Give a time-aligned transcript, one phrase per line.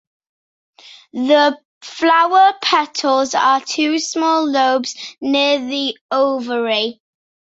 [1.13, 6.99] The flower petals are two small lobes near the ovary.